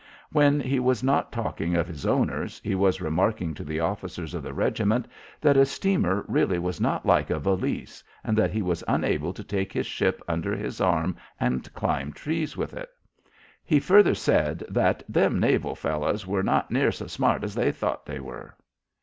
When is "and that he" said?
8.23-8.63